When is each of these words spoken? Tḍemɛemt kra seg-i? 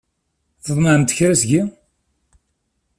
Tḍemɛemt 0.63 1.15
kra 1.17 1.33
seg-i? 1.41 1.61